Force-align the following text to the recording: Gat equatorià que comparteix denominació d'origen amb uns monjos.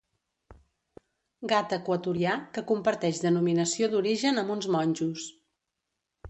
Gat 1.51 1.75
equatorià 1.77 2.33
que 2.55 2.63
comparteix 2.71 3.19
denominació 3.27 3.91
d'origen 3.93 4.43
amb 4.45 4.55
uns 4.57 4.71
monjos. 4.79 5.29